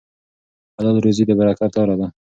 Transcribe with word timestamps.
حلاله 0.75 0.99
روزي 1.05 1.23
د 1.27 1.31
برکت 1.39 1.71
لاره 1.77 1.95
ده. 1.99 2.07